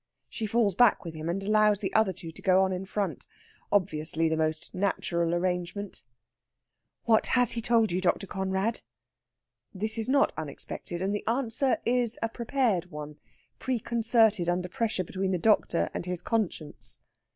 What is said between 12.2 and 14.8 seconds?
a prepared one, preconcerted under